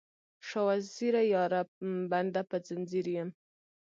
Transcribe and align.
شاه 0.47 0.65
وزیره 0.69 1.23
یاره، 1.33 1.61
بنده 2.11 2.41
په 2.49 2.57
ځنځیر 2.67 3.05
یم 3.15 3.29